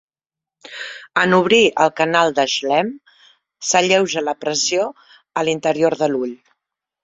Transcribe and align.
En 1.23 1.35
obrir 1.39 1.59
el 1.85 1.91
canal 2.01 2.33
de 2.41 2.47
Schlemm, 2.55 2.91
s'alleuja 3.73 4.27
la 4.29 4.37
pressió 4.47 4.91
a 5.43 5.49
l'interior 5.51 6.01
de 6.05 6.13
l'ull. 6.15 6.37